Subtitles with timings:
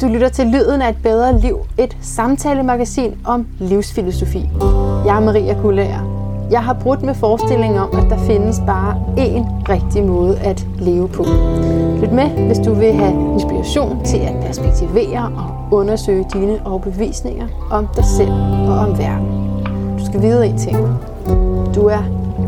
[0.00, 4.48] Du lytter til Lyden af et bedre liv, et samtalemagasin om livsfilosofi.
[5.06, 6.00] Jeg er Maria Kullager.
[6.50, 11.08] Jeg har brudt med forestillingen om, at der findes bare én rigtig måde at leve
[11.08, 11.24] på.
[12.00, 17.88] Lyt med, hvis du vil have inspiration til at perspektivere og undersøge dine overbevisninger om
[17.96, 18.32] dig selv
[18.68, 19.26] og om verden.
[19.98, 20.76] Du skal vide en ting.
[21.74, 22.02] Du er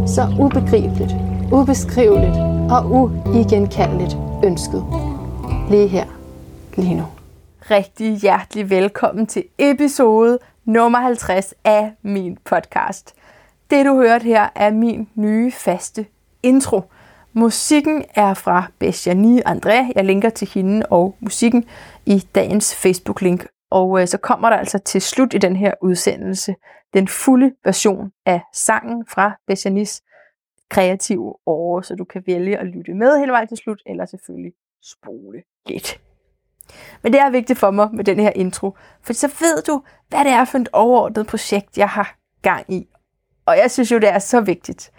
[0.06, 1.14] så ubegribeligt,
[1.52, 2.36] ubeskriveligt
[2.70, 4.84] og uigenkaldeligt ønsket.
[5.70, 6.04] Lige her,
[6.76, 7.04] lige nu.
[7.70, 13.14] Rigtig hjertelig velkommen til episode nummer 50 af min podcast.
[13.70, 16.06] Det du hørte her er min nye faste
[16.42, 16.80] intro.
[17.32, 19.92] Musikken er fra Bessiani André.
[19.94, 21.64] Jeg linker til hende og musikken
[22.06, 23.46] i dagens Facebook-link.
[23.70, 26.54] Og øh, så kommer der altså til slut i den her udsendelse
[26.94, 30.02] den fulde version af sangen fra Bessianis
[30.70, 34.52] kreative år, så du kan vælge at lytte med hele vejen til slut, eller selvfølgelig
[34.82, 36.00] spole lidt.
[37.02, 40.24] Men det er vigtigt for mig med den her intro, for så ved du, hvad
[40.24, 42.88] det er for et overordnet projekt, jeg har gang i.
[43.46, 44.92] Og jeg synes jo, det er så vigtigt,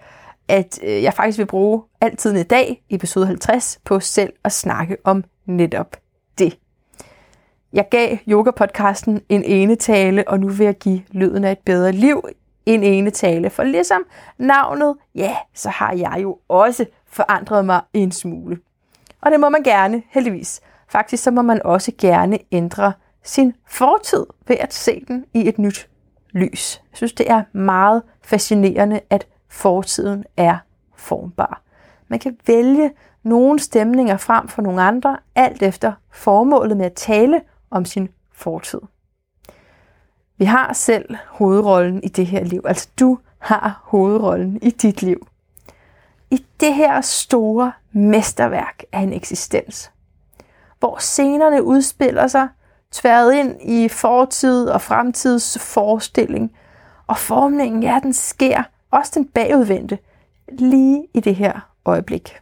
[0.47, 4.97] at øh, jeg faktisk vil bruge altid i dag, episode 50, på selv at snakke
[5.03, 5.97] om netop
[6.37, 6.57] det.
[7.73, 11.91] Jeg gav yoga-podcasten en ene tale, og nu vil jeg give lyden af et bedre
[11.91, 12.23] liv
[12.65, 13.49] en ene tale.
[13.49, 14.03] For ligesom
[14.37, 18.57] navnet, ja, så har jeg jo også forandret mig en smule.
[19.21, 20.61] Og det må man gerne, heldigvis.
[20.87, 25.59] Faktisk så må man også gerne ændre sin fortid ved at se den i et
[25.59, 25.89] nyt
[26.31, 26.81] lys.
[26.91, 30.57] Jeg synes, det er meget fascinerende, at fortiden er
[30.95, 31.61] formbar.
[32.07, 32.91] Man kan vælge
[33.23, 38.79] nogle stemninger frem for nogle andre, alt efter formålet med at tale om sin fortid.
[40.37, 42.61] Vi har selv hovedrollen i det her liv.
[42.65, 45.27] Altså du har hovedrollen i dit liv.
[46.31, 49.91] I det her store mesterværk af en eksistens,
[50.83, 52.47] hvor scenerne udspiller sig
[52.91, 56.55] tværet ind i fortid og fremtids forestilling.
[57.07, 59.99] Og formningen, ja, den sker, også den bagudvendte,
[60.51, 62.39] lige i det her øjeblik.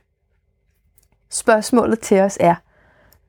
[1.30, 2.56] Spørgsmålet til os er,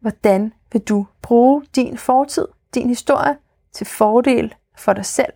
[0.01, 3.37] hvordan vil du bruge din fortid, din historie,
[3.73, 5.33] til fordel for dig selv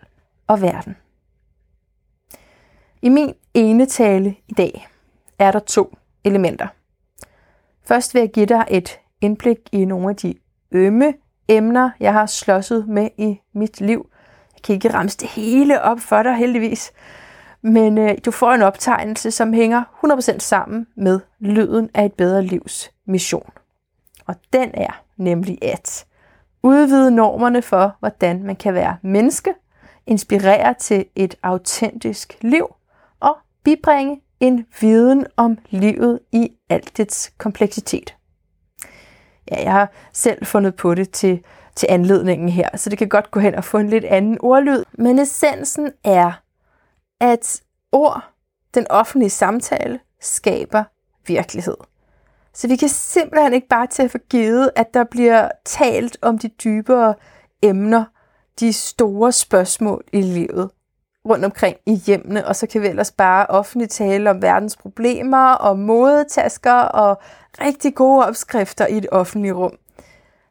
[0.47, 0.97] og verden?
[3.03, 4.89] I min ene tale i dag
[5.39, 6.69] er der to elementer.
[7.85, 10.35] Først vil jeg give dig et indblik i nogle af de
[10.73, 11.15] ømme
[11.49, 14.09] emner, jeg har slåsset med i mit liv.
[14.55, 16.93] Jeg kan ikke ramse det hele op for dig, heldigvis.
[17.63, 22.43] Men øh, du får en optegnelse, som hænger 100% sammen med lyden af et bedre
[22.43, 23.51] livs mission.
[24.27, 26.07] Og den er nemlig at
[26.63, 29.55] udvide normerne for, hvordan man kan være menneske,
[30.07, 32.67] inspirere til et autentisk liv
[33.21, 38.17] og bibringe en viden om livet i alt dets kompleksitet.
[39.51, 41.45] Ja, jeg har selv fundet på det til,
[41.77, 44.85] til anledningen her, så det kan godt gå hen og få en lidt anden ordlyd.
[44.93, 46.33] Men essensen er,
[47.21, 47.63] at
[47.93, 48.25] ord,
[48.75, 50.85] den offentlige samtale, skaber
[51.27, 51.77] virkelighed.
[52.55, 56.49] Så vi kan simpelthen ikke bare tage for givet, at der bliver talt om de
[56.49, 57.15] dybere
[57.63, 58.05] emner,
[58.61, 60.71] de store spørgsmål i livet
[61.29, 65.53] rundt omkring i hjemmene, og så kan vi ellers bare offentligt tale om verdens problemer
[65.53, 67.19] og modetasker og
[67.61, 69.77] rigtig gode opskrifter i et offentligt rum.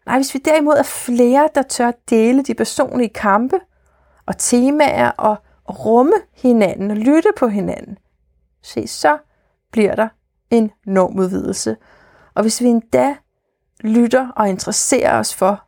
[0.05, 3.59] Nej, hvis vi derimod er flere, der tør dele de personlige kampe
[4.25, 5.37] og temaer og
[5.69, 7.97] rumme hinanden og lytte på hinanden,
[8.63, 9.17] se, så
[9.71, 10.07] bliver der
[10.49, 11.77] en normudvidelse.
[12.33, 13.15] Og hvis vi endda
[13.81, 15.63] lytter og interesserer os for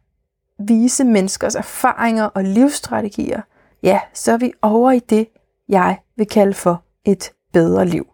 [0.59, 3.41] vise menneskers erfaringer og livsstrategier,
[3.83, 5.27] ja, så er vi over i det,
[5.69, 8.07] jeg vil kalde for et bedre liv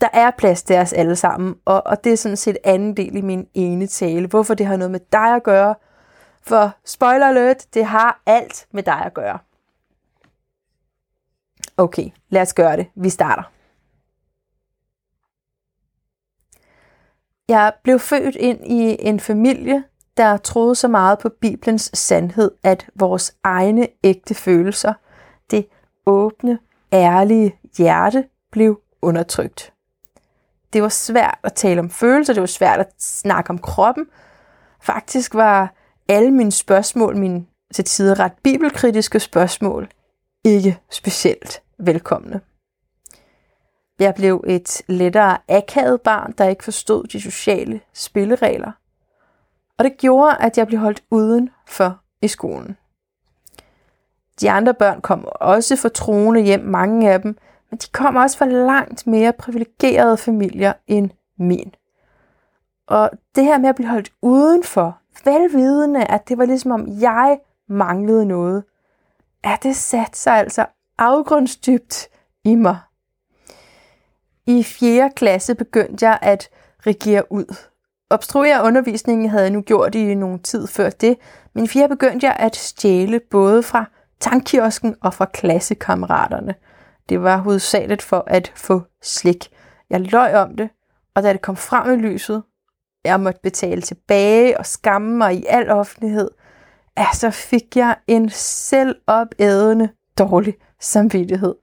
[0.00, 3.16] der er plads til os alle sammen, og, og det er sådan set anden del
[3.16, 4.26] i min ene tale.
[4.26, 5.74] Hvorfor det har noget med dig at gøre?
[6.42, 9.38] For spoiler alert, det har alt med dig at gøre.
[11.76, 12.86] Okay, lad os gøre det.
[12.94, 13.42] Vi starter.
[17.48, 19.84] Jeg blev født ind i en familie,
[20.20, 24.92] der troede så meget på Bibelens sandhed, at vores egne ægte følelser,
[25.50, 25.66] det
[26.06, 26.58] åbne,
[26.92, 29.72] ærlige hjerte, blev undertrykt
[30.72, 34.06] det var svært at tale om følelser, det var svært at snakke om kroppen.
[34.82, 35.74] Faktisk var
[36.08, 39.88] alle mine spørgsmål, mine til tider ret bibelkritiske spørgsmål,
[40.44, 42.40] ikke specielt velkomne.
[43.98, 48.72] Jeg blev et lettere akavet barn, der ikke forstod de sociale spilleregler.
[49.80, 52.76] Og det gjorde, at jeg blev holdt uden for i skolen.
[54.40, 57.38] De andre børn kom også fra troende hjem, mange af dem,
[57.70, 61.74] men de kom også fra langt mere privilegerede familier end min.
[62.86, 67.38] Og det her med at blive holdt udenfor, velvidende, at det var ligesom om jeg
[67.68, 68.64] manglede noget,
[69.44, 70.66] ja, det satte sig altså
[70.98, 72.08] afgrundsdybt
[72.44, 72.78] i mig.
[74.46, 75.10] I 4.
[75.16, 76.48] klasse begyndte jeg at
[76.86, 77.69] regere ud.
[78.12, 81.16] Obstruere undervisningen havde jeg nu gjort i nogle tid før det,
[81.54, 83.84] men i begyndte jeg at stjæle både fra
[84.20, 86.54] tankkiosken og fra klassekammeraterne.
[87.08, 89.48] Det var hovedsageligt for at få slik.
[89.90, 90.70] Jeg løj om det,
[91.14, 92.42] og da det kom frem i lyset,
[93.04, 96.30] jeg måtte betale tilbage og skamme mig i al offentlighed,
[96.98, 101.54] ja, så fik jeg en selvopædende dårlig samvittighed.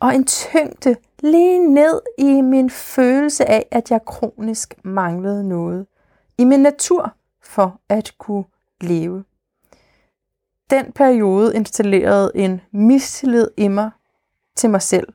[0.00, 5.86] Og en tyngde lige ned i min følelse af, at jeg kronisk manglede noget.
[6.38, 8.44] I min natur for at kunne
[8.80, 9.24] leve.
[10.70, 13.90] Den periode installerede en mistillid i mig
[14.56, 15.08] til mig selv.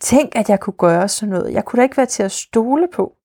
[0.00, 1.52] Tænk, at jeg kunne gøre sådan noget.
[1.52, 3.16] Jeg kunne da ikke være til at stole på.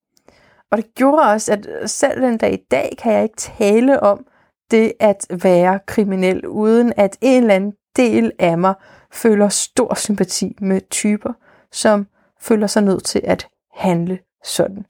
[0.70, 4.26] Og det gjorde også, at selv den dag i dag kan jeg ikke tale om
[4.70, 8.74] det at være kriminel, uden at en eller anden del af mig
[9.12, 11.32] føler stor sympati med typer,
[11.72, 12.06] som
[12.40, 14.86] føler sig nødt til at handle sådan.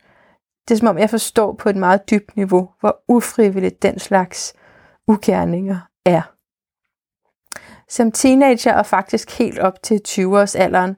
[0.69, 4.55] Det er som om, jeg forstår på et meget dybt niveau, hvor ufrivilligt den slags
[5.09, 6.23] ugerninger er.
[7.89, 10.97] Som teenager og faktisk helt op til 20-års alderen,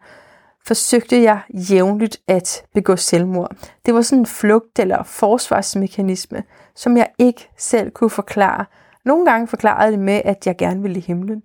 [0.67, 1.41] forsøgte jeg
[1.71, 3.57] jævnligt at begå selvmord.
[3.87, 6.43] Det var sådan en flugt- eller forsvarsmekanisme,
[6.75, 8.65] som jeg ikke selv kunne forklare.
[9.05, 11.43] Nogle gange forklarede det med, at jeg gerne ville i himlen.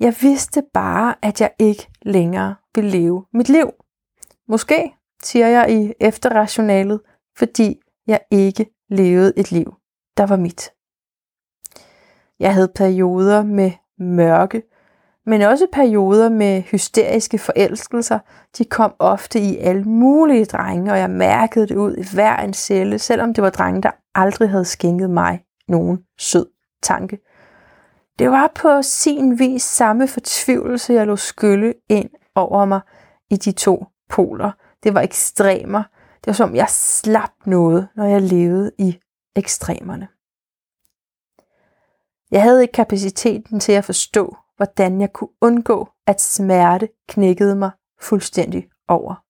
[0.00, 3.70] Jeg vidste bare, at jeg ikke længere vil leve mit liv.
[4.48, 7.00] Måske, siger jeg i efterrationalet,
[7.38, 9.74] fordi jeg ikke levede et liv,
[10.16, 10.70] der var mit.
[12.40, 14.62] Jeg havde perioder med mørke,
[15.26, 18.18] men også perioder med hysteriske forelskelser.
[18.58, 22.54] De kom ofte i alle mulige drenge, og jeg mærkede det ud i hver en
[22.54, 26.46] celle, selvom det var drenge, der aldrig havde skænket mig nogen sød
[26.82, 27.18] tanke.
[28.18, 32.80] Det var på sin vis samme fortvivlelse, jeg lå skylle ind over mig
[33.30, 34.50] i de to poler.
[34.82, 35.82] Det var ekstremer.
[36.20, 38.98] Det var som, jeg slap noget, når jeg levede i
[39.36, 40.08] ekstremerne.
[42.30, 47.70] Jeg havde ikke kapaciteten til at forstå, hvordan jeg kunne undgå, at smerte knækkede mig
[48.00, 49.24] fuldstændig over.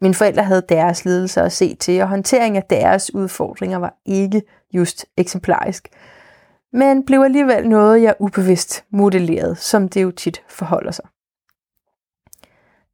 [0.00, 4.42] Mine forældre havde deres lidelser at se til, og håndtering af deres udfordringer var ikke
[4.74, 5.88] just eksemplarisk,
[6.72, 11.04] men blev alligevel noget, jeg ubevidst modellerede, som det jo tit forholder sig.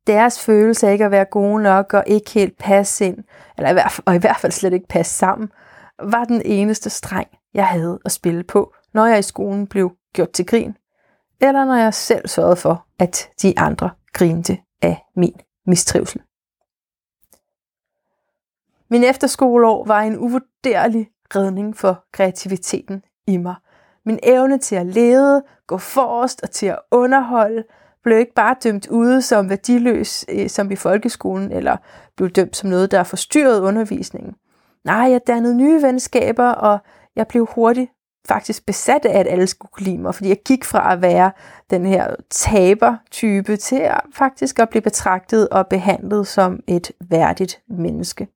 [0.07, 3.19] Deres følelse af ikke at være gode nok og ikke helt passe ind,
[3.57, 5.49] eller i hvert fald, og i hvert fald slet ikke passe sammen,
[6.03, 10.31] var den eneste streng, jeg havde at spille på, når jeg i skolen blev gjort
[10.31, 10.77] til grin,
[11.41, 15.35] eller når jeg selv sørgede for, at de andre grinte af min
[15.67, 16.23] mistrivsel.
[18.91, 23.55] Min efterskoleår var en uvurderlig redning for kreativiteten i mig.
[24.05, 27.65] Min evne til at lede, gå forrest og til at underholde,
[28.05, 31.77] blev ikke bare dømt ude som værdiløs, øh, som i folkeskolen, eller
[32.17, 34.35] blev dømt som noget, der forstyrrede undervisningen.
[34.85, 36.79] Nej, jeg dannede nye venskaber, og
[37.17, 37.91] jeg blev hurtigt
[38.29, 41.33] faktisk besat af, at alle skulle kunne lide mig, fordi jeg gik fra at være
[41.71, 48.29] den her taber-type til at faktisk at blive betragtet og behandlet som et værdigt menneske.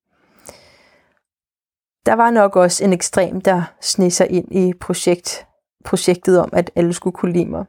[2.07, 5.47] Der var nok også en ekstrem, der sned sig ind i projekt,
[5.85, 7.65] projektet om, at alle skulle kunne lide mig.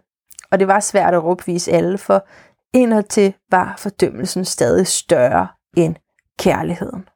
[0.52, 2.28] Og det var svært at råbvise alle, for
[2.74, 5.96] indadtil var fordømmelsen stadig større end
[6.40, 7.10] kærligheden.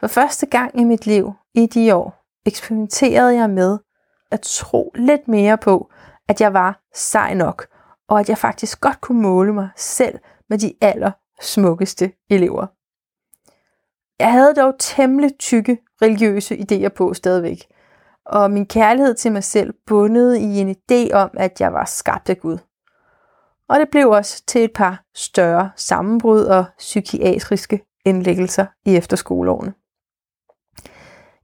[0.00, 3.78] For første gang i mit liv, i de år, eksperimenterede jeg med
[4.30, 5.90] at tro lidt mere på,
[6.28, 7.66] at jeg var sej nok,
[8.08, 10.18] og at jeg faktisk godt kunne måle mig selv
[10.48, 12.66] med de aller smukkeste elever.
[14.18, 17.66] Jeg havde dog temmelig tykke religiøse idéer på stadigvæk,
[18.26, 22.30] og min kærlighed til mig selv bundet i en idé om, at jeg var skabt
[22.30, 22.58] af Gud.
[23.68, 29.74] Og det blev også til et par større sammenbrud og psykiatriske indlæggelser i efterskoleårene.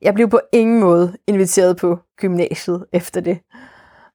[0.03, 3.39] Jeg blev på ingen måde inviteret på gymnasiet efter det.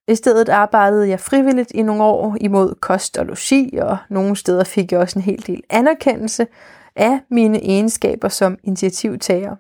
[0.08, 4.64] I stedet arbejdede jeg frivilligt i nogle år imod kost og logi, og nogle steder
[4.64, 6.48] fik jeg også en hel del anerkendelse
[6.96, 9.56] af mine egenskaber som initiativtager.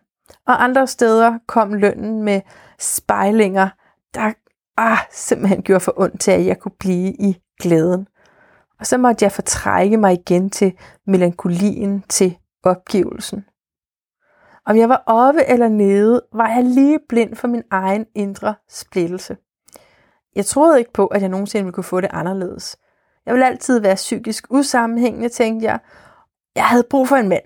[0.47, 2.41] Og andre steder kom lønnen med
[2.79, 3.69] spejlinger,
[4.13, 4.33] der
[4.77, 8.07] ah, simpelthen gjorde for ondt til, at jeg kunne blive i glæden.
[8.79, 10.73] Og så måtte jeg fortrække mig igen til
[11.07, 13.45] melankolien, til opgivelsen.
[14.65, 19.37] Om jeg var oppe eller nede, var jeg lige blind for min egen indre splittelse.
[20.35, 22.77] Jeg troede ikke på, at jeg nogensinde ville kunne få det anderledes.
[23.25, 25.79] Jeg ville altid være psykisk usammenhængende, tænkte jeg.
[26.55, 27.43] Jeg havde brug for en mand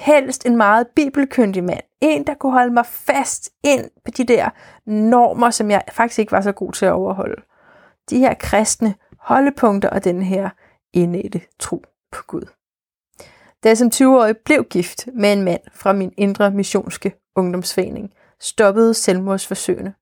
[0.00, 1.80] helst en meget bibelkyndig mand.
[2.00, 4.50] En, der kunne holde mig fast ind på de der
[4.86, 7.42] normer, som jeg faktisk ikke var så god til at overholde.
[8.10, 10.50] De her kristne holdepunkter og den her
[10.92, 12.42] indætte tro på Gud.
[13.62, 18.94] Da jeg som 20-årig blev gift med en mand fra min indre missionske ungdomsforening, stoppede
[18.94, 19.94] selvmordsforsøgene.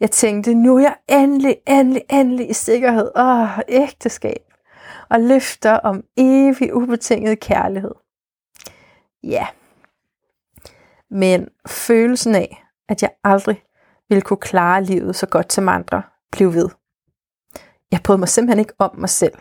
[0.00, 3.10] Jeg tænkte, nu er jeg endelig, endelig, endelig i sikkerhed.
[3.16, 4.42] Åh, ægteskab.
[5.10, 7.94] Og løfter om evig ubetinget kærlighed.
[9.24, 9.46] Ja.
[11.10, 13.62] Men følelsen af, at jeg aldrig
[14.08, 16.02] ville kunne klare livet så godt som andre,
[16.32, 16.68] blev ved.
[17.90, 19.34] Jeg brød mig simpelthen ikke om mig selv.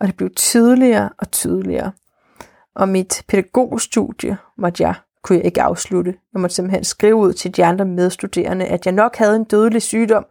[0.00, 1.92] Og det blev tydeligere og tydeligere.
[2.74, 6.14] Og mit pædagogstudie måtte jeg, kunne jeg ikke afslutte.
[6.32, 9.82] Jeg måtte simpelthen skrive ud til de andre medstuderende, at jeg nok havde en dødelig
[9.82, 10.26] sygdom,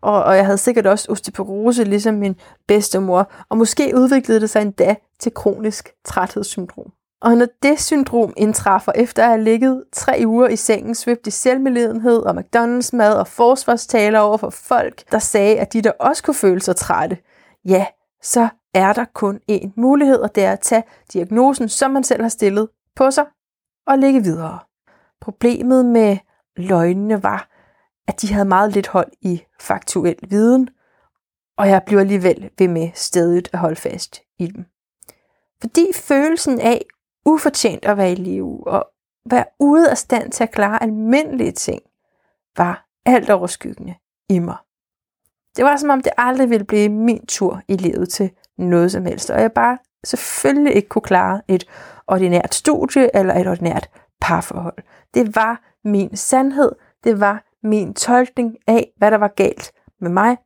[0.00, 4.62] og, og jeg havde sikkert også osteoporose, ligesom min bedstemor, og måske udviklede det sig
[4.62, 6.92] endda til kronisk træthedssyndrom.
[7.20, 11.30] Og når det syndrom indtræffer efter at have ligget tre uger i sengen, svøbt i
[11.30, 16.22] selvmedledenhed og McDonald's mad og forsvarstaler over for folk, der sagde, at de der også
[16.22, 17.18] kunne føle sig trætte,
[17.64, 17.86] ja,
[18.22, 20.82] så er der kun én mulighed, og det er at tage
[21.12, 23.24] diagnosen, som man selv har stillet på sig,
[23.86, 24.58] og ligge videre.
[25.20, 26.16] Problemet med
[26.56, 27.48] løgnene var,
[28.08, 30.68] at de havde meget lidt hold i faktuel viden,
[31.56, 34.64] og jeg bliver alligevel ved med stedet at holde fast i dem.
[35.60, 36.84] Fordi følelsen af
[37.28, 38.86] ufortjent at være i live og
[39.30, 41.82] være ude af stand til at klare almindelige ting,
[42.56, 43.94] var alt overskyggende
[44.28, 44.56] i mig.
[45.56, 49.04] Det var som om det aldrig ville blive min tur i livet til noget som
[49.04, 51.64] helst, og jeg bare selvfølgelig ikke kunne klare et
[52.06, 54.78] ordinært studie eller et ordinært parforhold.
[55.14, 56.72] Det var min sandhed,
[57.04, 60.36] det var min tolkning af, hvad der var galt med mig,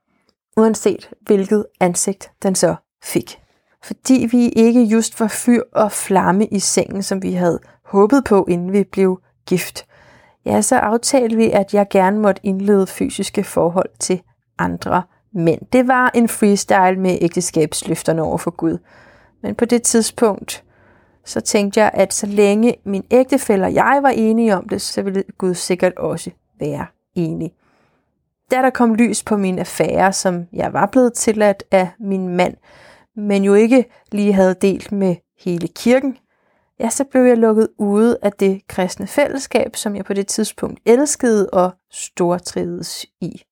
[0.57, 2.75] uanset hvilket ansigt den så
[3.05, 3.42] fik.
[3.85, 8.47] Fordi vi ikke just var fyr og flamme i sengen, som vi havde håbet på,
[8.49, 9.87] inden vi blev gift,
[10.45, 14.23] ja, så aftalte vi, at jeg gerne måtte indlede fysiske forhold til
[14.59, 15.03] andre
[15.35, 15.61] mænd.
[15.73, 18.79] Det var en freestyle med ægteskabsløfterne over for Gud.
[19.43, 20.65] Men på det tidspunkt,
[21.25, 25.03] så tænkte jeg, at så længe min ægtefælle og jeg var enige om det, så
[25.03, 27.53] ville Gud sikkert også være enig.
[28.51, 32.55] Da der kom lys på min affære, som jeg var blevet tilladt af min mand,
[33.16, 36.19] men jo ikke lige havde delt med hele kirken,
[36.81, 40.81] ja, så blev jeg lukket ude af det kristne fællesskab, som jeg på det tidspunkt
[40.87, 43.42] elskede og stortrivedes i.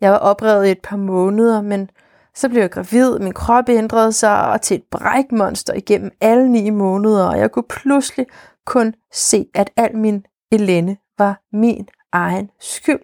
[0.00, 1.90] Jeg var oprevet i et par måneder, men
[2.34, 6.70] så blev jeg gravid, min krop ændrede sig og til et brækmonster igennem alle ni
[6.70, 8.26] måneder, og jeg kunne pludselig
[8.66, 13.00] kun se, at al min elende var min egen skyld.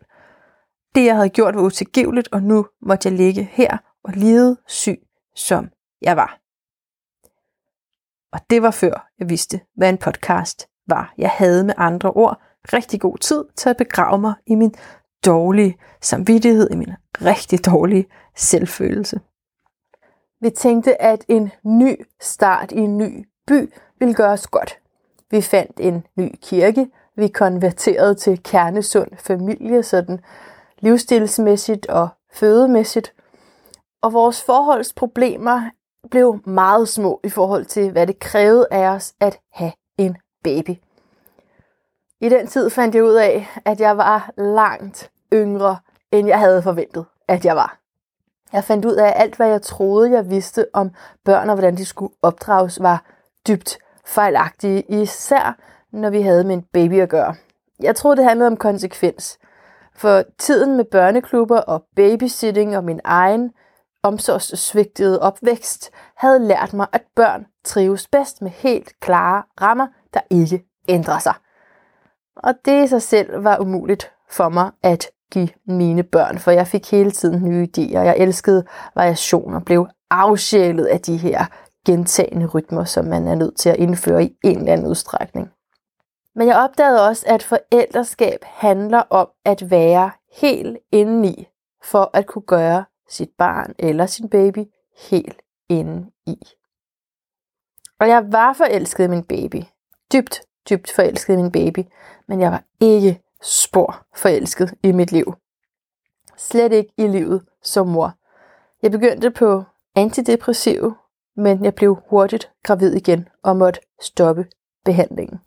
[0.95, 4.99] Det, jeg havde gjort, var utilgiveligt, og nu måtte jeg ligge her og lide syg,
[5.35, 5.69] som
[6.05, 6.41] jeg var.
[8.33, 11.15] Og det var før jeg vidste, hvad en podcast var.
[11.19, 12.43] Jeg havde med andre ord
[12.73, 14.75] rigtig god tid til at begrave mig i min
[15.27, 18.07] dårlige samvittighed, i min rigtig dårlige
[18.37, 19.21] selvfølelse.
[20.41, 24.79] Vi tænkte, at en ny start i en ny by ville gøre os godt.
[25.31, 30.21] Vi fandt en ny kirke, vi konverterede til kernesund familie, sådan
[30.79, 33.15] livsstilsmæssigt og fødemæssigt.
[34.03, 35.71] Og vores forholdsproblemer
[36.11, 40.71] blev meget små i forhold til, hvad det krævede af os at have en baby.
[42.21, 45.77] I den tid fandt jeg ud af, at jeg var langt yngre,
[46.13, 47.79] end jeg havde forventet, at jeg var.
[48.53, 50.91] Jeg fandt ud af, at alt, hvad jeg troede, jeg vidste om
[51.25, 53.05] børn og hvordan de skulle opdrages, var
[53.49, 55.57] dybt fejlagtige, især
[55.93, 57.35] når vi havde med en baby at gøre.
[57.81, 59.39] Jeg troede, det handlede om konsekvens.
[59.95, 63.53] For tiden med børneklubber og babysitting og min egen
[64.05, 70.65] omsorgssvigtede opvækst havde lært mig, at børn trives bedst med helt klare rammer, der ikke
[70.89, 71.35] ændrer sig.
[72.37, 76.67] Og det i sig selv var umuligt for mig at give mine børn, for jeg
[76.67, 77.99] fik hele tiden nye idéer.
[77.99, 81.45] Jeg elskede variation og blev afsjælet af de her
[81.87, 85.51] gentagende rytmer, som man er nødt til at indføre i en eller anden udstrækning.
[86.35, 91.49] Men jeg opdagede også, at forældreskab handler om at være helt indeni,
[91.83, 94.65] for at kunne gøre sit barn eller sin baby
[95.11, 96.39] helt inde i.
[98.01, 99.63] Og jeg var forelsket i min baby.
[100.13, 101.79] Dybt, dybt forelsket i min baby.
[102.29, 105.35] Men jeg var ikke spor forelsket i mit liv.
[106.37, 108.13] Slet ikke i livet som mor.
[108.83, 110.95] Jeg begyndte på antidepressiv,
[111.37, 114.47] men jeg blev hurtigt gravid igen og måtte stoppe
[114.85, 115.41] behandlingen.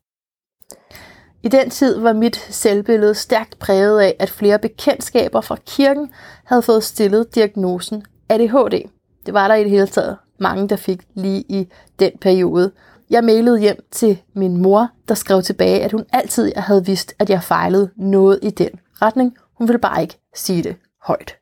[1.43, 6.11] I den tid var mit selvbillede stærkt præget af, at flere bekendtskaber fra kirken
[6.43, 8.89] havde fået stillet diagnosen ADHD.
[9.25, 11.67] Det var der i det hele taget mange, der fik lige i
[11.99, 12.71] den periode.
[13.09, 17.29] Jeg mailede hjem til min mor, der skrev tilbage, at hun altid havde vidst, at
[17.29, 18.69] jeg fejlede noget i den
[19.01, 19.37] retning.
[19.57, 21.35] Hun ville bare ikke sige det højt.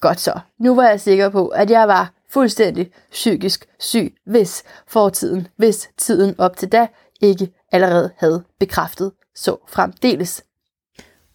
[0.00, 0.40] Godt så.
[0.58, 6.34] Nu var jeg sikker på, at jeg var fuldstændig psykisk syg, hvis fortiden, hvis tiden
[6.38, 6.86] op til da
[7.22, 10.44] ikke allerede havde bekræftet så fremdeles.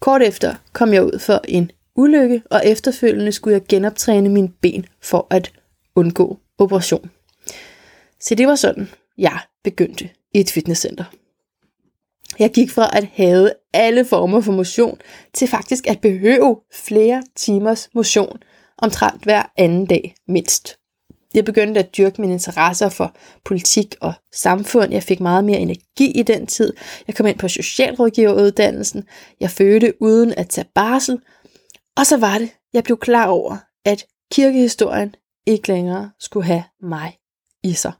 [0.00, 4.86] Kort efter kom jeg ud for en ulykke, og efterfølgende skulle jeg genoptræne mine ben
[5.02, 5.52] for at
[5.96, 7.10] undgå operation.
[8.20, 8.88] Så det var sådan,
[9.18, 11.04] jeg begyndte i et fitnesscenter.
[12.38, 15.00] Jeg gik fra at have alle former for motion
[15.34, 18.42] til faktisk at behøve flere timers motion
[18.78, 20.78] omtrent hver anden dag mindst.
[21.34, 24.92] Jeg begyndte at dyrke mine interesser for politik og samfund.
[24.92, 26.72] Jeg fik meget mere energi i den tid.
[27.06, 29.04] Jeg kom ind på socialrådgiveruddannelsen.
[29.40, 31.18] Jeg fødte uden at tage barsel.
[31.96, 35.14] Og så var det, jeg blev klar over, at kirkehistorien
[35.46, 37.18] ikke længere skulle have mig
[37.62, 37.92] i sig.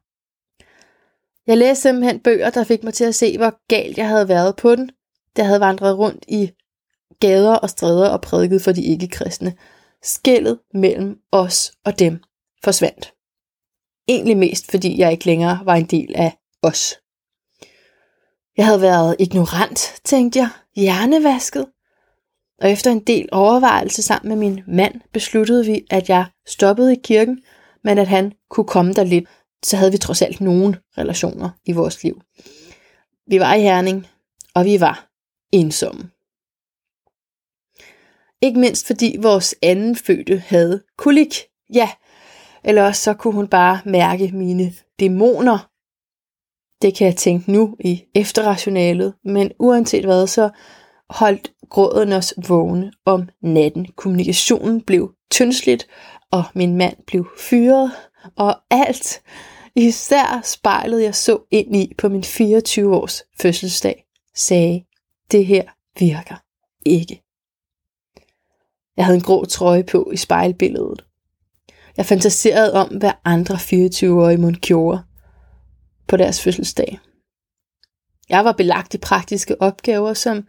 [1.46, 4.56] Jeg læste simpelthen bøger, der fik mig til at se, hvor galt jeg havde været
[4.56, 4.90] på den.
[5.36, 6.50] Jeg havde vandret rundt i
[7.20, 9.54] gader og stræder og prædiket for de ikke-kristne.
[10.02, 12.22] Skældet mellem os og dem
[12.64, 13.14] forsvandt.
[14.08, 16.94] Egentlig mest, fordi jeg ikke længere var en del af os.
[18.56, 21.66] Jeg havde været ignorant, tænkte jeg, hjernevasket.
[22.62, 27.00] Og efter en del overvejelse sammen med min mand, besluttede vi, at jeg stoppede i
[27.04, 27.42] kirken,
[27.84, 29.28] men at han kunne komme der lidt,
[29.64, 32.20] så havde vi trods alt nogen relationer i vores liv.
[33.26, 34.06] Vi var i Herning,
[34.54, 35.08] og vi var
[35.52, 36.10] ensomme.
[38.42, 41.34] Ikke mindst fordi vores anden fødte havde kolik.
[41.74, 41.90] Ja,
[42.64, 45.70] eller også så kunne hun bare mærke mine dæmoner.
[46.82, 50.50] Det kan jeg tænke nu i efterrationalet, men uanset hvad, så
[51.10, 53.86] holdt gråden os vågne om natten.
[53.96, 55.86] Kommunikationen blev tyndsligt,
[56.30, 57.92] og min mand blev fyret,
[58.36, 59.22] og alt,
[59.76, 64.04] især spejlet jeg så ind i på min 24 års fødselsdag,
[64.34, 64.84] sagde,
[65.32, 65.62] det her
[65.98, 66.36] virker
[66.86, 67.22] ikke.
[68.96, 71.04] Jeg havde en grå trøje på i spejlbilledet.
[71.96, 75.02] Jeg fantaserede om, hvad andre 24-årige mon gjorde
[76.08, 76.98] på deres fødselsdag.
[78.28, 80.48] Jeg var belagt i praktiske opgaver, som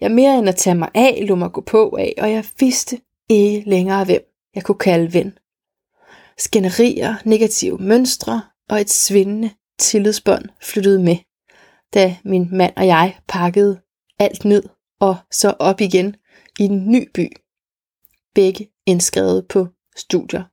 [0.00, 3.00] jeg mere end at tage mig af, lå mig gå på af, og jeg vidste
[3.28, 4.22] ikke længere, hvem
[4.54, 5.38] jeg kunne kalde ven.
[6.38, 11.16] Skænderier, negative mønstre og et svindende tillidsbånd flyttede med,
[11.94, 13.80] da min mand og jeg pakkede
[14.18, 14.62] alt ned
[15.00, 16.16] og så op igen
[16.58, 17.36] i en ny by.
[18.34, 20.44] Begge indskrevet på studier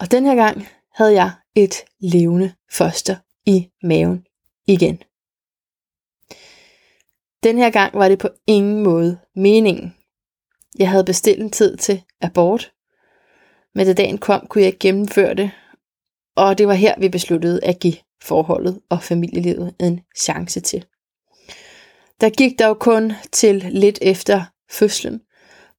[0.00, 4.26] og den her gang havde jeg et levende foster i maven
[4.66, 5.02] igen.
[7.42, 9.96] Den her gang var det på ingen måde meningen.
[10.78, 12.72] Jeg havde bestilt en tid til abort,
[13.74, 15.50] men da dagen kom, kunne jeg ikke gennemføre det,
[16.36, 20.84] og det var her, vi besluttede at give forholdet og familielivet en chance til.
[22.20, 25.20] Der gik dog kun til lidt efter fødslen.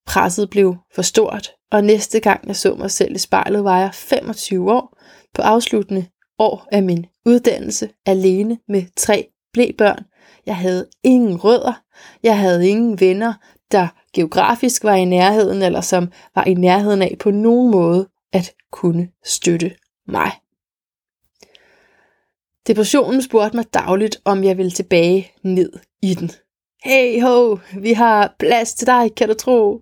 [0.05, 3.89] Presset blev for stort, og næste gang jeg så mig selv i spejlet, var jeg
[3.93, 4.97] 25 år
[5.33, 6.05] på afsluttende
[6.39, 10.05] år af min uddannelse, alene med tre blæbørn.
[10.45, 11.73] Jeg havde ingen rødder,
[12.23, 13.33] jeg havde ingen venner,
[13.71, 18.53] der geografisk var i nærheden, eller som var i nærheden af på nogen måde at
[18.71, 19.75] kunne støtte
[20.07, 20.31] mig.
[22.67, 26.31] Depressionen spurgte mig dagligt, om jeg ville tilbage ned i den.
[26.83, 29.81] Hey ho, vi har plads til dig, kan du tro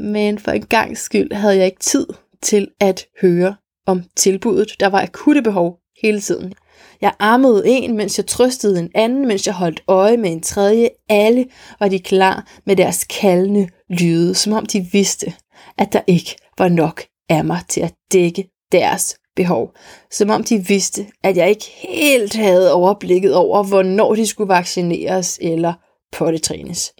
[0.00, 2.06] men for en gang skyld havde jeg ikke tid
[2.42, 3.54] til at høre
[3.86, 4.72] om tilbuddet.
[4.80, 6.54] Der var akutte behov hele tiden.
[7.00, 10.90] Jeg armede en, mens jeg trøstede en anden, mens jeg holdt øje med en tredje.
[11.08, 11.46] Alle
[11.80, 15.32] var de klar med deres kaldende lyde, som om de vidste,
[15.78, 19.74] at der ikke var nok af mig til at dække deres behov.
[20.10, 25.38] Som om de vidste, at jeg ikke helt havde overblikket over, hvornår de skulle vaccineres
[25.42, 25.72] eller
[26.12, 26.92] pottetrænes.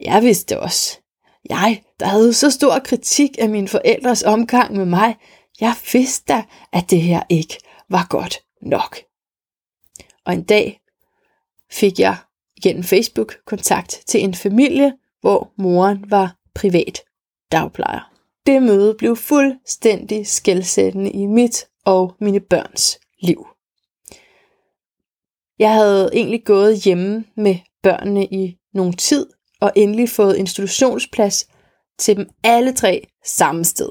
[0.00, 1.01] Jeg vidste også,
[1.50, 5.16] jeg, der havde så stor kritik af mine forældres omgang med mig,
[5.60, 8.98] jeg vidste da, at det her ikke var godt nok.
[10.24, 10.80] Og en dag
[11.70, 12.16] fik jeg
[12.62, 17.02] gennem Facebook kontakt til en familie, hvor moren var privat
[17.52, 18.12] dagplejer.
[18.46, 23.46] Det møde blev fuldstændig skældsættende i mit og mine børns liv.
[25.58, 29.26] Jeg havde egentlig gået hjemme med børnene i nogen tid,
[29.62, 31.48] og endelig fået institutionsplads
[31.98, 33.88] til dem alle tre samme sted.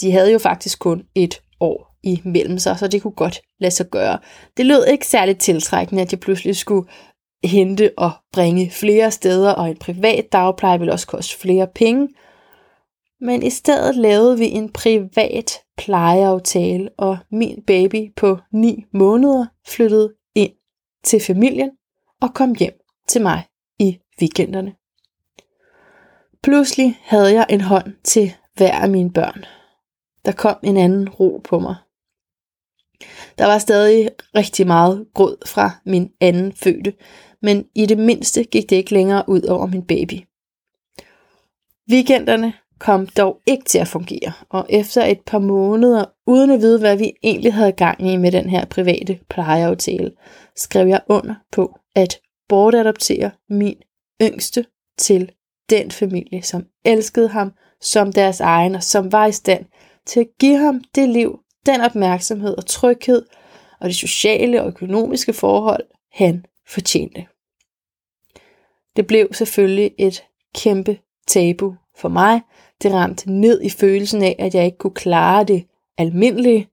[0.00, 3.86] De havde jo faktisk kun et år imellem sig, så det kunne godt lade sig
[3.90, 4.18] gøre.
[4.56, 6.90] Det lød ikke særligt tiltrækkende, at jeg pludselig skulle
[7.44, 12.08] hente og bringe flere steder, og en privat dagpleje ville også koste flere penge.
[13.20, 20.14] Men i stedet lavede vi en privat plejeaftale, og min baby på 9 måneder flyttede
[20.34, 20.52] ind
[21.04, 21.70] til familien
[22.22, 22.74] og kom hjem
[23.08, 23.49] til mig
[24.20, 24.74] weekenderne.
[26.42, 29.44] Pludselig havde jeg en hånd til hver af mine børn.
[30.24, 31.74] Der kom en anden ro på mig.
[33.38, 36.92] Der var stadig rigtig meget gråd fra min anden fødte,
[37.42, 40.14] men i det mindste gik det ikke længere ud over min baby.
[41.90, 46.78] Weekenderne kom dog ikke til at fungere, og efter et par måneder, uden at vide,
[46.78, 50.12] hvad vi egentlig havde gang i med den her private plejeaftale,
[50.56, 53.76] skrev jeg under på at bortadoptere min
[54.22, 54.64] yngste
[54.98, 55.32] til
[55.70, 59.64] den familie, som elskede ham som deres egen, og som var i stand
[60.06, 63.26] til at give ham det liv, den opmærksomhed og tryghed,
[63.80, 67.26] og de sociale og økonomiske forhold, han fortjente.
[68.96, 72.40] Det blev selvfølgelig et kæmpe tabu for mig.
[72.82, 75.64] Det ramte ned i følelsen af, at jeg ikke kunne klare det
[75.98, 76.68] almindelige.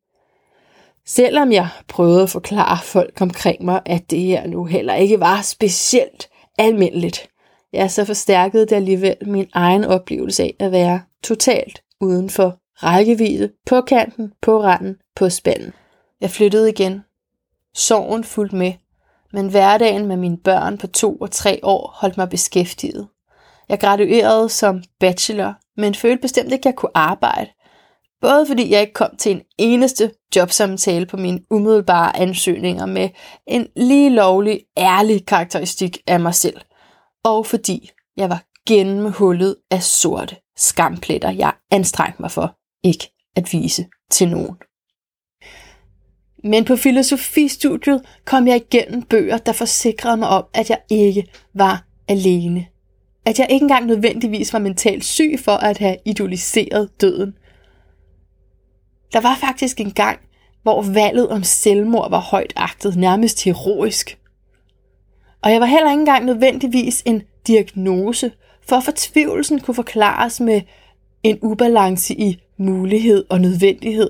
[1.05, 5.41] Selvom jeg prøvede at forklare folk omkring mig, at det her nu heller ikke var
[5.41, 7.29] specielt almindeligt,
[7.73, 13.51] ja, så forstærkede det alligevel min egen oplevelse af at være totalt uden for rækkevidde,
[13.65, 15.73] på kanten, på randen, på spanden.
[16.21, 17.03] Jeg flyttede igen.
[17.75, 18.73] Sorgen fulgte med,
[19.33, 23.07] men hverdagen med mine børn på to og tre år holdt mig beskæftiget.
[23.69, 27.49] Jeg graduerede som bachelor, men følte bestemt ikke, at jeg kunne arbejde.
[28.21, 33.09] Både fordi jeg ikke kom til en eneste jobsamtale på mine umiddelbare ansøgninger med
[33.47, 36.61] en lige lovlig, ærlig karakteristik af mig selv,
[37.23, 43.87] og fordi jeg var gennemhullet af sorte skampletter, jeg anstrengte mig for ikke at vise
[44.11, 44.55] til nogen.
[46.43, 51.85] Men på filosofistudiet kom jeg igennem bøger, der forsikrede mig om, at jeg ikke var
[52.07, 52.65] alene.
[53.25, 57.33] At jeg ikke engang nødvendigvis var mentalt syg for at have idoliseret døden.
[59.13, 60.19] Der var faktisk en gang,
[60.63, 64.17] hvor valget om selvmord var højt agtet, nærmest heroisk.
[65.43, 68.31] Og jeg var heller ikke engang nødvendigvis en diagnose,
[68.67, 70.61] for fortvivlelsen kunne forklares med
[71.23, 74.09] en ubalance i mulighed og nødvendighed.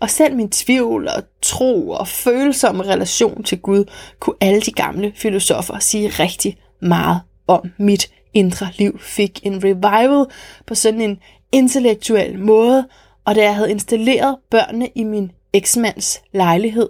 [0.00, 3.84] Og selv min tvivl og tro og følsomme relation til Gud,
[4.18, 7.70] kunne alle de gamle filosofer sige rigtig meget om.
[7.78, 10.26] Mit indre liv fik en revival
[10.66, 11.18] på sådan en
[11.52, 12.88] intellektuel måde,
[13.24, 16.88] og da jeg havde installeret børnene i min eksmands lejlighed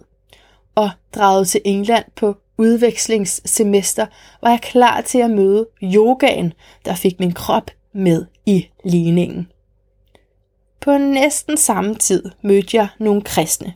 [0.80, 4.06] og draget til England på udvekslingssemester,
[4.42, 6.52] var jeg klar til at møde yogaen,
[6.84, 9.48] der fik min krop med i ligningen.
[10.80, 13.74] På næsten samme tid mødte jeg nogle kristne.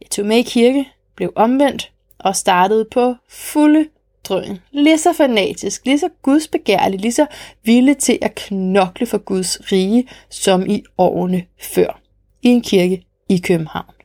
[0.00, 3.86] Jeg tog med i kirke, blev omvendt og startede på fulde
[4.24, 4.58] drøn.
[4.70, 7.26] Lige så fanatisk, lige så gudsbegærlig, lige så
[7.64, 12.00] villig til at knokle for Guds rige, som i årene før.
[12.42, 13.99] I en kirke i København.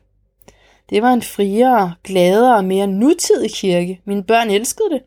[0.90, 4.00] Det var en friere, gladere og mere nutidig kirke.
[4.04, 5.02] Mine børn elskede det.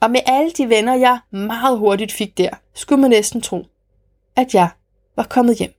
[0.00, 3.66] Og med alle de venner, jeg meget hurtigt fik der, skulle man næsten tro,
[4.36, 4.68] at jeg
[5.16, 5.72] var kommet hjem.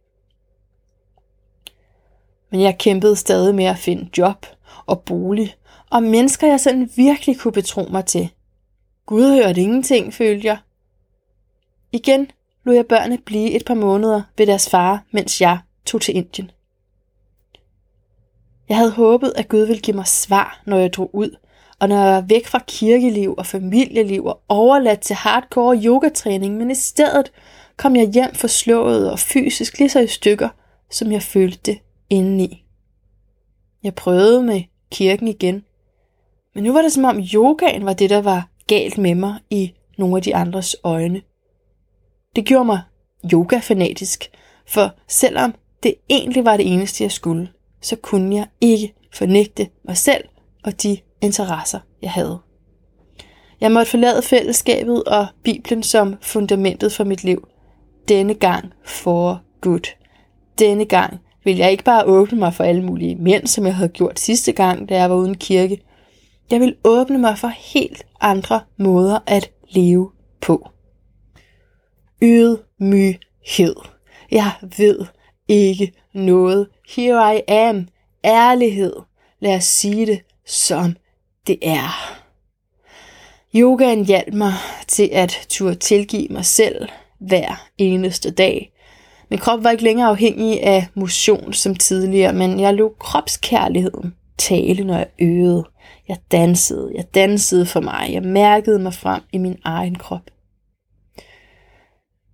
[2.51, 4.45] Men jeg kæmpede stadig med at finde job
[4.85, 5.55] og bolig,
[5.89, 8.29] og mennesker jeg sådan virkelig kunne betro mig til.
[9.05, 10.57] Gud hørte ingenting, følte jeg.
[11.91, 12.31] Igen
[12.63, 16.51] lod jeg børnene blive et par måneder ved deres far, mens jeg tog til Indien.
[18.69, 21.37] Jeg havde håbet, at Gud ville give mig svar, når jeg drog ud,
[21.79, 26.71] og når jeg var væk fra kirkeliv og familieliv og overladt til hardcore yogatræning, men
[26.71, 27.31] i stedet
[27.77, 30.49] kom jeg hjem forslået og fysisk lige så i stykker,
[30.89, 32.63] som jeg følte det indeni.
[33.83, 35.63] Jeg prøvede med kirken igen,
[36.55, 39.73] men nu var det som om yogaen var det, der var galt med mig i
[39.97, 41.21] nogle af de andres øjne.
[42.35, 42.81] Det gjorde mig
[43.33, 44.31] yoga-fanatisk,
[44.67, 47.49] for selvom det egentlig var det eneste, jeg skulle,
[47.87, 50.23] så kunne jeg ikke fornægte mig selv
[50.63, 52.39] og de interesser, jeg havde.
[53.61, 57.47] Jeg måtte forlade fællesskabet og Bibelen som fundamentet for mit liv.
[58.07, 59.93] Denne gang for Gud.
[60.59, 63.89] Denne gang vil jeg ikke bare åbne mig for alle mulige mænd, som jeg havde
[63.89, 65.81] gjort sidste gang, da jeg var uden kirke.
[66.51, 70.69] Jeg vil åbne mig for helt andre måder at leve på.
[72.21, 73.75] Ydmyghed.
[74.31, 75.05] Jeg ved
[75.47, 76.67] ikke noget.
[76.95, 77.87] Here I am.
[78.25, 78.93] Ærlighed.
[79.39, 80.95] Lad os sige det, som
[81.47, 82.19] det er.
[83.55, 84.53] Yogaen hjalp mig
[84.87, 86.87] til at turde tilgive mig selv
[87.19, 88.71] hver eneste dag.
[89.29, 94.83] Min krop var ikke længere afhængig af motion som tidligere, men jeg lå kropskærligheden tale,
[94.83, 95.65] når jeg øvede.
[96.07, 100.31] Jeg dansede, jeg dansede for mig, jeg mærkede mig frem i min egen krop.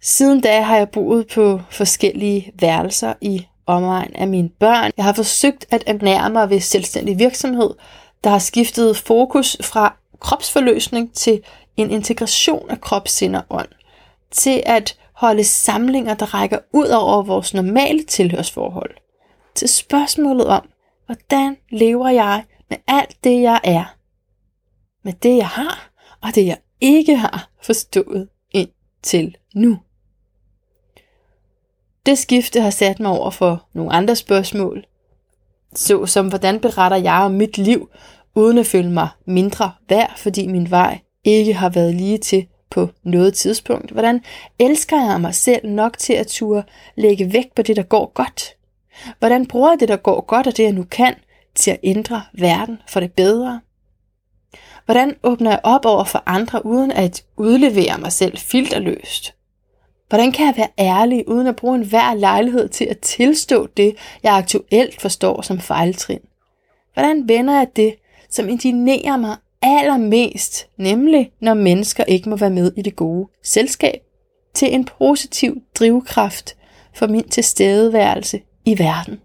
[0.01, 4.91] Siden da har jeg boet på forskellige værelser i omegn af mine børn.
[4.97, 7.69] Jeg har forsøgt at ernære mig ved selvstændig virksomhed,
[8.23, 11.41] der har skiftet fokus fra kropsforløsning til
[11.77, 13.69] en integration af krop, sind og ånd.
[14.31, 18.95] Til at holde samlinger, der rækker ud over vores normale tilhørsforhold.
[19.55, 20.69] Til spørgsmålet om,
[21.05, 23.95] hvordan lever jeg med alt det, jeg er?
[25.03, 25.89] Med det, jeg har,
[26.21, 29.79] og det, jeg ikke har forstået indtil nu.
[32.05, 34.85] Det skifte har sat mig over for nogle andre spørgsmål,
[35.75, 37.89] så som hvordan beretter jeg om mit liv,
[38.35, 42.89] uden at føle mig mindre værd, fordi min vej ikke har været lige til på
[43.03, 43.91] noget tidspunkt?
[43.91, 44.21] Hvordan
[44.59, 46.63] elsker jeg mig selv nok til at turde
[46.95, 48.55] lægge vægt på det, der går godt?
[49.19, 51.15] Hvordan bruger jeg det, der går godt, og det, jeg nu kan,
[51.55, 53.61] til at ændre verden for det bedre?
[54.85, 59.35] Hvordan åbner jeg op over for andre, uden at udlevere mig selv filterløst?
[60.09, 64.33] Hvordan kan jeg være ærlig, uden at bruge enhver lejlighed til at tilstå det, jeg
[64.33, 66.19] aktuelt forstår som fejltrin?
[66.93, 67.95] Hvordan vender jeg det,
[68.29, 73.99] som indignerer mig allermest, nemlig når mennesker ikke må være med i det gode selskab,
[74.53, 76.55] til en positiv drivkraft
[76.93, 79.21] for min tilstedeværelse i verden?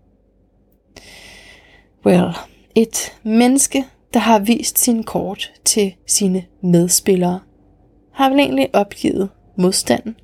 [2.06, 2.30] Well,
[2.74, 7.40] et menneske, der har vist sin kort til sine medspillere,
[8.12, 10.16] har vel egentlig opgivet modstanden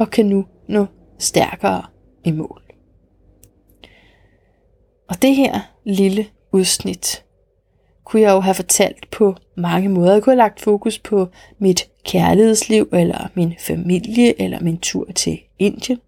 [0.00, 0.86] og kan nu nå
[1.18, 1.82] stærkere
[2.24, 2.62] i mål.
[5.08, 7.24] Og det her lille udsnit
[8.04, 10.12] kunne jeg jo have fortalt på mange måder.
[10.12, 15.40] Jeg kunne have lagt fokus på mit kærlighedsliv, eller min familie, eller min tur til
[15.58, 16.00] Indien.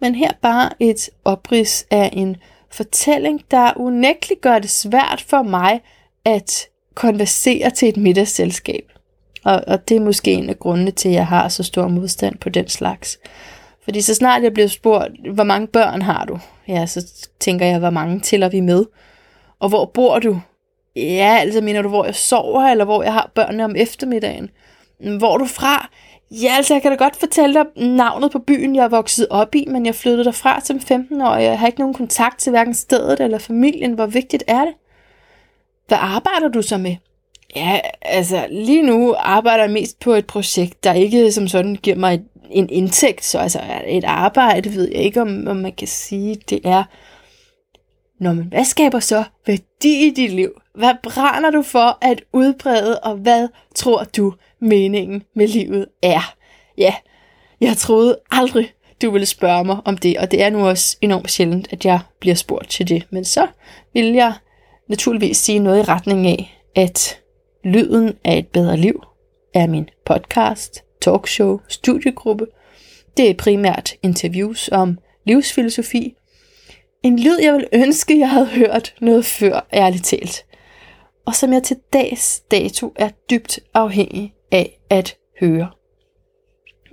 [0.00, 2.36] Men her bare et oprids af en
[2.70, 5.80] fortælling, der unægteligt gør det svært for mig
[6.24, 8.97] at konversere til et middagsselskab.
[9.44, 12.38] Og, og det er måske en af grundene til, at jeg har så stor modstand
[12.38, 13.18] på den slags.
[13.84, 16.38] Fordi så snart jeg bliver spurgt, hvor mange børn har du?
[16.68, 18.84] Ja, så tænker jeg, hvor mange tæller vi med?
[19.58, 20.40] Og hvor bor du?
[20.96, 24.50] Ja, altså mener du, hvor jeg sover, eller hvor jeg har børnene om eftermiddagen?
[25.18, 25.88] Hvor er du fra?
[26.30, 29.54] Ja, altså jeg kan da godt fortælle dig navnet på byen, jeg er vokset op
[29.54, 32.50] i, men jeg flyttede derfra som 15 år, og jeg har ikke nogen kontakt til
[32.50, 33.92] hverken stedet eller familien.
[33.92, 34.74] Hvor vigtigt er det?
[35.88, 36.96] Hvad arbejder du så med?
[37.56, 41.96] Ja, altså lige nu arbejder jeg mest på et projekt, der ikke som sådan giver
[41.96, 46.36] mig en indtægt, så altså et arbejde, ved jeg ikke, om, om man kan sige,
[46.48, 46.84] det er,
[48.20, 50.50] Nå, men hvad skaber så værdi i dit liv?
[50.74, 56.34] Hvad brænder du for at udbrede, og hvad tror du meningen med livet er?
[56.78, 56.94] Ja,
[57.60, 61.30] jeg troede aldrig, du ville spørge mig om det, og det er nu også enormt
[61.30, 63.06] sjældent, at jeg bliver spurgt til det.
[63.10, 63.46] Men så
[63.92, 64.32] vil jeg
[64.88, 67.20] naturligvis sige noget i retning af, at
[67.68, 69.02] Lyden af et bedre liv
[69.54, 72.46] er min podcast, talkshow, studiegruppe.
[73.16, 76.14] Det er primært interviews om livsfilosofi.
[77.02, 80.46] En lyd, jeg vil ønske, jeg havde hørt noget før, ærligt talt.
[81.26, 85.70] Og som jeg til dags dato er dybt afhængig af at høre.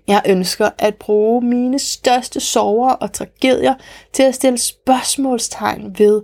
[0.08, 3.76] Jeg ønsker at bruge mine største sorger og tragedier
[4.14, 6.22] til at stille spørgsmålstegn ved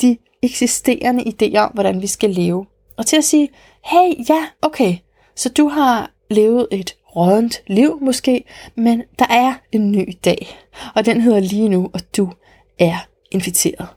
[0.00, 2.66] de eksisterende idéer om, hvordan vi skal leve.
[2.98, 3.48] Og til at sige,
[3.84, 4.96] hey, ja, okay,
[5.36, 10.48] så du har levet et rådent liv måske, men der er en ny dag,
[10.94, 12.32] og den hedder lige nu, og du
[12.78, 13.88] er inviteret.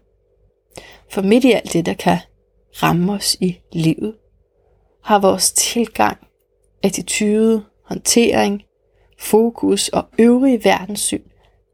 [1.09, 2.17] For midt i alt det, der kan
[2.83, 4.15] ramme os i livet,
[5.03, 6.17] har vores tilgang,
[6.83, 8.61] attitude, håndtering,
[9.19, 11.23] fokus og øvrige verdenssyn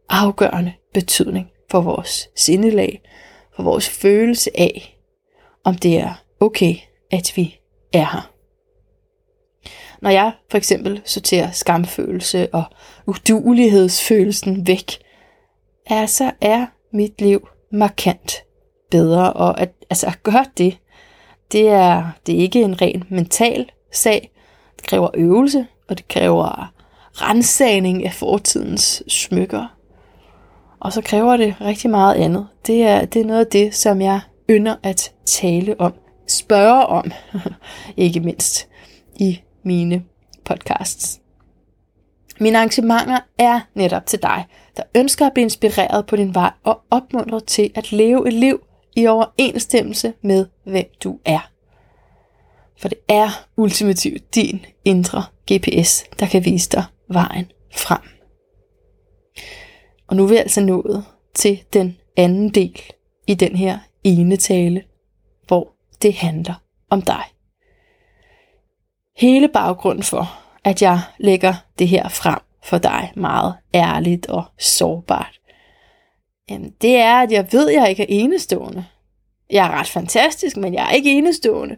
[0.10, 3.02] afgørende betydning for vores sindelag,
[3.56, 5.00] for vores følelse af,
[5.64, 6.76] om det er okay,
[7.12, 7.60] at vi
[7.94, 8.32] er her.
[10.02, 12.64] Når jeg for eksempel sorterer skamfølelse og
[13.06, 14.98] udulighedsfølelsen væk,
[15.86, 18.44] er så er mit liv markant
[18.92, 20.78] bedre, og at, altså at gøre det,
[21.52, 24.32] det er, det er ikke en ren mental sag.
[24.78, 26.74] Det kræver øvelse, og det kræver
[27.14, 29.78] rensagning af fortidens smykker.
[30.80, 32.48] Og så kræver det rigtig meget andet.
[32.68, 35.94] Det er, det er noget af det, som jeg ynder at tale om
[36.28, 37.12] spørge om,
[37.98, 38.68] ikke mindst
[39.16, 40.04] i mine
[40.46, 41.20] podcasts.
[42.40, 44.46] Mine arrangementer er netop til dig,
[44.78, 48.60] der ønsker at blive inspireret på din vej og opmuntret til at leve et liv
[48.96, 51.52] i overensstemmelse med, hvem du er.
[52.78, 58.02] For det er ultimativt din indre GPS, der kan vise dig vejen frem.
[60.08, 62.82] Og nu er vi altså nået til den anden del
[63.28, 64.84] i den her ene tale,
[65.48, 66.54] hvor det handler
[66.90, 67.24] om dig.
[69.18, 75.40] Hele baggrunden for, at jeg lægger det her frem for dig meget ærligt og sårbart?
[76.50, 78.86] Jamen, det er, at jeg ved, at jeg ikke er enestående.
[79.50, 81.78] Jeg er ret fantastisk, men jeg er ikke enestående.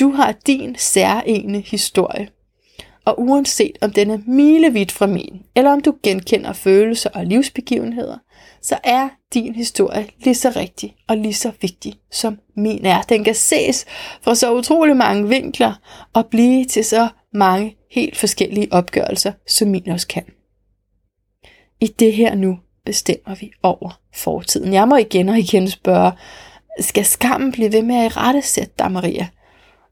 [0.00, 2.28] Du har din særlige historie.
[3.10, 8.16] Og uanset om den er milevidt fra min, eller om du genkender følelser og livsbegivenheder,
[8.62, 13.02] så er din historie lige så rigtig og lige så vigtig som min er.
[13.02, 13.86] Den kan ses
[14.22, 15.74] fra så utrolig mange vinkler
[16.12, 20.24] og blive til så mange helt forskellige opgørelser, som min også kan.
[21.80, 24.74] I det her nu bestemmer vi over fortiden.
[24.74, 26.12] Jeg må igen og igen spørge,
[26.80, 29.28] skal skammen blive ved med at i rette sætte dig, Maria?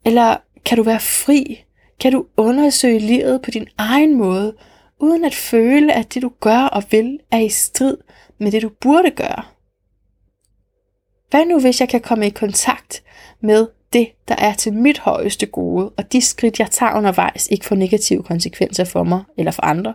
[0.05, 1.65] Eller kan du være fri?
[2.01, 4.57] Kan du undersøge livet på din egen måde,
[4.99, 7.97] uden at føle, at det du gør og vil er i strid
[8.39, 9.43] med det du burde gøre?
[11.31, 13.03] Hvad nu hvis jeg kan komme i kontakt
[13.41, 17.67] med det, der er til mit højeste gode, og de skridt, jeg tager undervejs, ikke
[17.67, 19.95] får negative konsekvenser for mig eller for andre,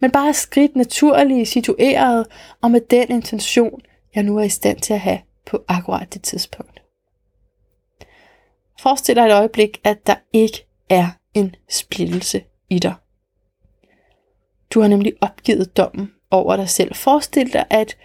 [0.00, 2.26] men bare skridt naturlige, situeret
[2.62, 3.80] og med den intention,
[4.14, 6.82] jeg nu er i stand til at have på akkurat det tidspunkt.
[8.80, 12.94] Forestil dig et øjeblik, at der ikke er en splittelse i dig.
[14.70, 16.94] Du har nemlig opgivet dommen over dig selv.
[16.94, 17.96] Forestil dig, at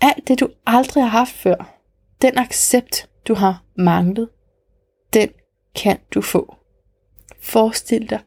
[0.00, 1.78] alt det, du aldrig har haft før,
[2.22, 4.28] den accept, du har manglet,
[5.12, 5.28] den
[5.74, 6.56] kan du få.
[7.40, 8.20] Forestil dig,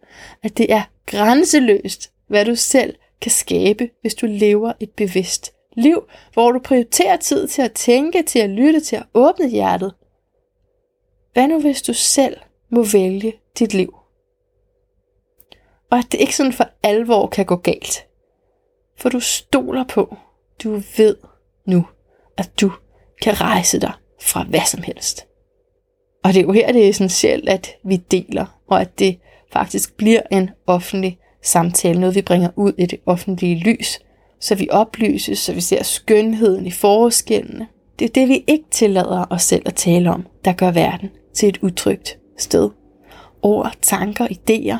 [0.44, 6.04] at det er grænseløst, hvad du selv kan skabe, hvis du lever et bevidst liv,
[6.34, 9.94] hvor du prioriterer tid til at tænke, til at lytte, til at åbne hjertet.
[11.34, 12.38] Hvad nu hvis du selv
[12.70, 13.96] må vælge dit liv?
[15.92, 18.06] Og at det ikke sådan for alvor kan gå galt.
[18.98, 20.18] For du stoler på,
[20.64, 21.16] du ved
[21.66, 21.86] nu,
[22.38, 22.72] at du
[23.22, 25.28] kan rejse dig fra hvad som helst.
[26.24, 29.20] Og det er jo her, det er essentielt, at vi deler, og at det
[29.54, 34.00] faktisk bliver en offentlig samtale, noget vi bringer ud i det offentlige lys,
[34.40, 37.68] så vi oplyses, så vi ser skønheden i forskellene.
[38.00, 41.50] Det er det, vi ikke tillader os selv at tale om, der gør verden til
[41.50, 42.70] et utrygt sted.
[43.42, 44.78] Ord, tanker, idéer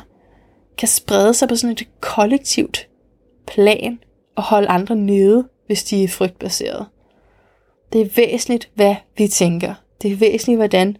[0.78, 2.88] kan sprede sig på sådan et kollektivt
[3.46, 3.98] plan
[4.36, 6.86] og holde andre nede, hvis de er frygtbaseret.
[7.92, 9.74] Det er væsentligt, hvad vi tænker.
[10.02, 10.96] Det er væsentligt, hvordan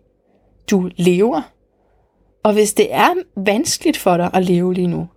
[0.70, 1.42] du lever.
[2.42, 5.08] Og hvis det er vanskeligt for dig at leve lige nu,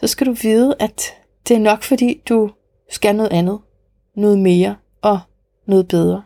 [0.00, 1.02] så skal du vide, at
[1.48, 2.50] det er nok fordi, du
[2.90, 3.58] skal noget andet,
[4.16, 5.20] noget mere og
[5.66, 6.24] noget bedre.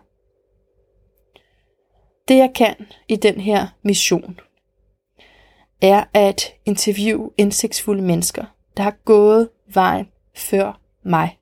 [2.28, 2.74] Det jeg kan
[3.08, 4.40] i den her mission,
[5.82, 8.44] er at interviewe indsigtsfulde mennesker,
[8.76, 11.38] der har gået vejen før mig.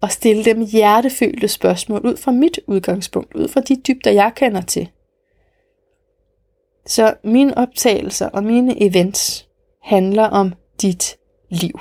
[0.00, 4.60] Og stille dem hjertefølte spørgsmål ud fra mit udgangspunkt, ud fra de dybder, jeg kender
[4.60, 4.88] til.
[6.86, 9.48] Så mine optagelser og mine events
[9.82, 11.16] handler om dit
[11.48, 11.80] liv.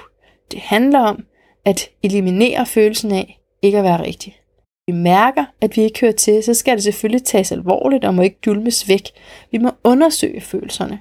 [0.51, 1.25] Det handler om
[1.65, 4.41] at eliminere følelsen af ikke at være rigtig.
[4.87, 8.21] Vi mærker, at vi ikke hører til, så skal det selvfølgelig tages alvorligt og må
[8.21, 9.09] ikke dulmes væk.
[9.51, 10.99] Vi må undersøge følelserne.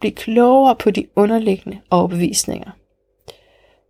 [0.00, 2.70] Blive klogere på de underliggende overbevisninger.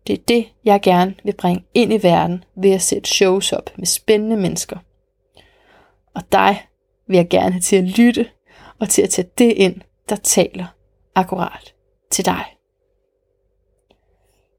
[0.07, 3.70] Det er det, jeg gerne vil bringe ind i verden ved at sætte shows op
[3.76, 4.76] med spændende mennesker.
[6.14, 6.66] Og dig
[7.07, 8.28] vil jeg gerne have til at lytte
[8.78, 10.66] og til at tage det ind, der taler
[11.14, 11.74] akkurat
[12.11, 12.44] til dig.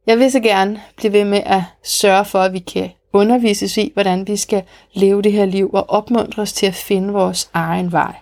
[0.08, 3.92] Jeg vil så gerne blive ved med at sørge for, at vi kan undervises i,
[3.94, 8.16] hvordan vi skal leve det her liv og opmuntres til at finde vores egen vej.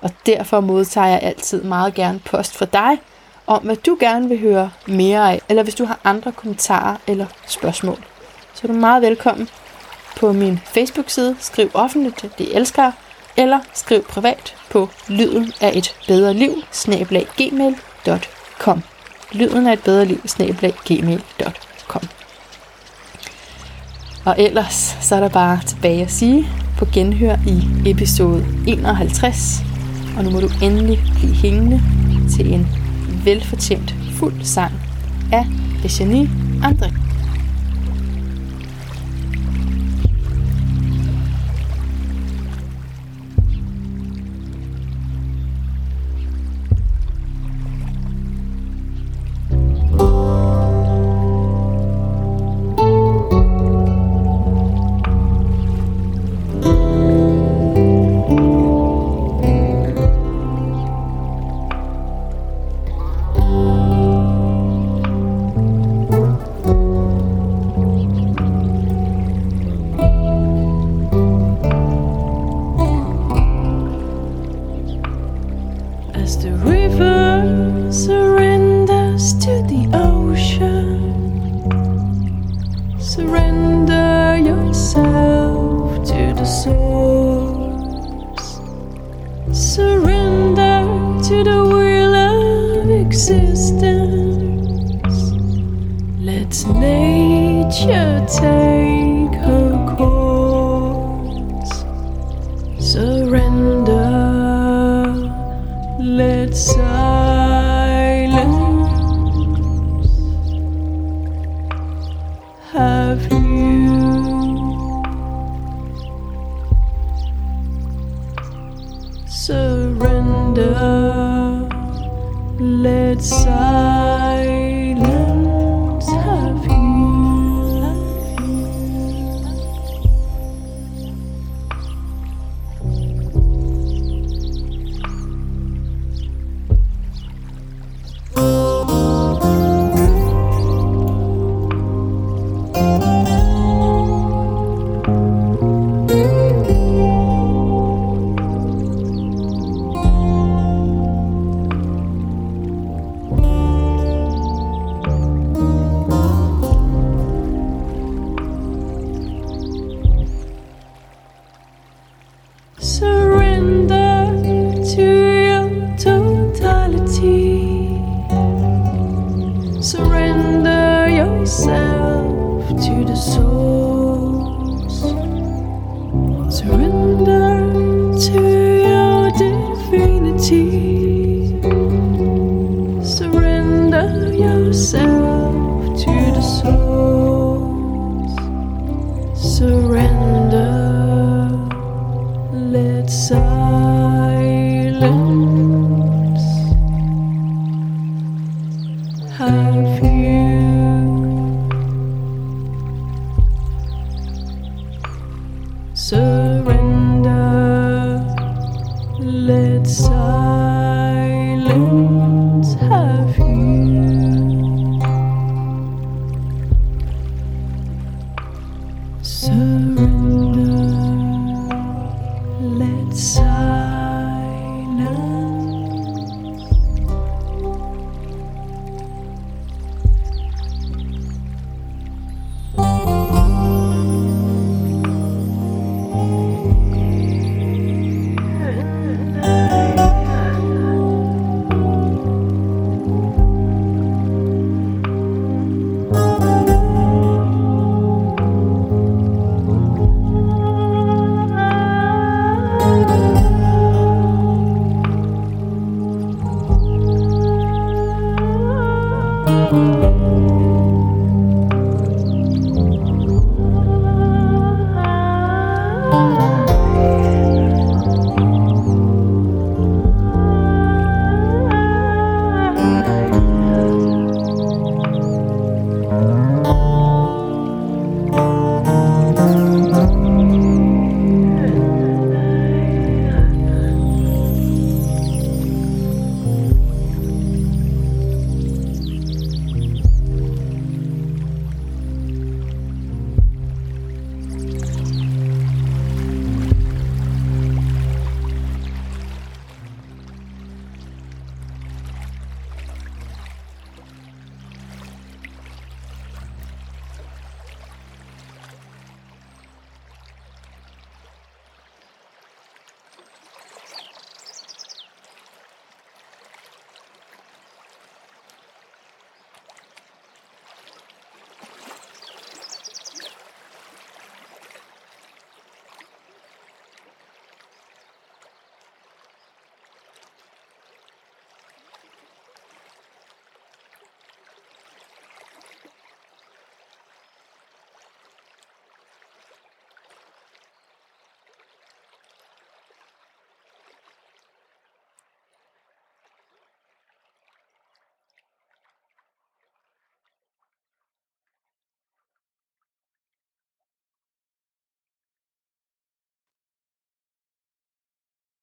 [0.00, 2.98] Og derfor modtager jeg altid meget gerne post fra dig,
[3.46, 7.26] om hvad du gerne vil høre mere af, eller hvis du har andre kommentarer eller
[7.46, 8.04] spørgsmål.
[8.54, 9.48] Så er du meget velkommen
[10.16, 11.36] på min Facebook-side.
[11.40, 12.92] Skriv offentligt, det elsker jeg,
[13.36, 16.54] eller skriv privat på lyden af et bedre liv,
[17.36, 18.82] gmail.com
[19.32, 20.20] lyden af et bedre liv,
[20.84, 22.17] gmail.com.
[24.28, 26.46] Og ellers så er der bare tilbage at sige
[26.78, 29.62] på genhør i episode 51.
[30.16, 31.80] Og nu må du endelig blive hængende
[32.30, 32.68] til en
[33.24, 34.72] velfortjent fuld sang
[35.32, 35.46] af
[35.84, 36.30] Eugenie
[36.62, 37.07] André.